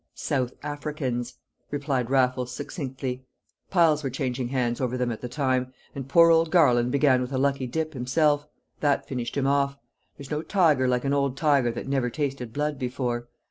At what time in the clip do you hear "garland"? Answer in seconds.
6.49-6.91